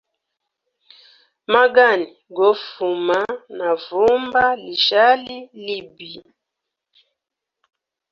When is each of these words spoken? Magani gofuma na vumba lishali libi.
Magani 1.53 2.05
gofuma 2.37 3.19
na 3.57 3.69
vumba 3.83 4.43
lishali 4.63 5.37
libi. 5.65 6.11